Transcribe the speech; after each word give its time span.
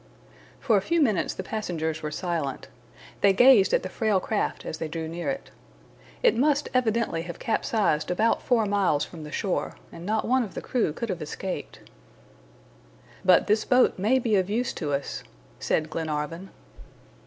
For 0.59 0.77
a 0.77 0.81
few 0.81 0.99
minutes 0.99 1.35
the 1.35 1.43
passengers 1.43 2.01
were 2.01 2.09
silent. 2.09 2.69
They 3.21 3.33
gazed 3.33 3.71
at 3.71 3.83
the 3.83 3.87
frail 3.89 4.19
craft 4.19 4.65
as 4.65 4.79
they 4.79 4.87
drew 4.87 5.07
near 5.07 5.29
it. 5.29 5.51
It 6.23 6.35
must 6.35 6.69
evidently 6.73 7.21
have 7.21 7.37
capsized 7.37 8.09
about 8.09 8.41
four 8.41 8.65
miles 8.65 9.05
from 9.05 9.23
the 9.23 9.31
shore, 9.31 9.75
and 9.91 10.03
not 10.03 10.25
one 10.27 10.41
of 10.43 10.55
the 10.55 10.59
crew 10.61 10.91
could 10.91 11.09
have 11.09 11.21
escaped. 11.21 11.81
"But 13.23 13.45
this 13.45 13.63
boat 13.63 13.99
may 13.99 14.17
be 14.17 14.35
of 14.37 14.49
use 14.49 14.73
to 14.73 14.91
us," 14.91 15.23
said 15.59 15.91
Glenarvan. 15.91 16.49